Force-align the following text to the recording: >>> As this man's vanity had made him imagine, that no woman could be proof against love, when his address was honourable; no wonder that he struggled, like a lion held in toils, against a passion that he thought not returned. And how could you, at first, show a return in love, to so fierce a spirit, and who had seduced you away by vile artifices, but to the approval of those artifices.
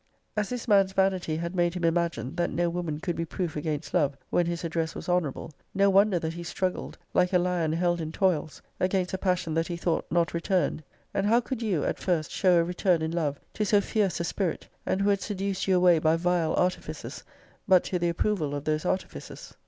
>>> 0.35 0.37
As 0.37 0.49
this 0.49 0.67
man's 0.67 0.93
vanity 0.93 1.35
had 1.35 1.55
made 1.55 1.75
him 1.75 1.83
imagine, 1.83 2.33
that 2.35 2.49
no 2.49 2.71
woman 2.71 2.99
could 2.99 3.15
be 3.15 3.23
proof 3.23 3.55
against 3.55 3.93
love, 3.93 4.17
when 4.31 4.47
his 4.47 4.63
address 4.63 4.95
was 4.95 5.07
honourable; 5.07 5.51
no 5.75 5.91
wonder 5.91 6.17
that 6.17 6.33
he 6.33 6.41
struggled, 6.41 6.97
like 7.13 7.33
a 7.33 7.37
lion 7.37 7.71
held 7.71 8.01
in 8.01 8.11
toils, 8.11 8.63
against 8.79 9.13
a 9.13 9.19
passion 9.19 9.53
that 9.53 9.67
he 9.67 9.77
thought 9.77 10.07
not 10.11 10.33
returned. 10.33 10.81
And 11.13 11.27
how 11.27 11.39
could 11.39 11.61
you, 11.61 11.83
at 11.83 11.99
first, 11.99 12.31
show 12.31 12.57
a 12.57 12.63
return 12.63 13.03
in 13.03 13.11
love, 13.11 13.39
to 13.53 13.63
so 13.63 13.79
fierce 13.79 14.19
a 14.19 14.23
spirit, 14.23 14.67
and 14.87 14.99
who 15.01 15.09
had 15.11 15.21
seduced 15.21 15.67
you 15.67 15.75
away 15.77 15.99
by 15.99 16.15
vile 16.15 16.55
artifices, 16.55 17.23
but 17.67 17.83
to 17.83 17.99
the 17.99 18.09
approval 18.09 18.55
of 18.55 18.63
those 18.63 18.85
artifices. 18.87 19.53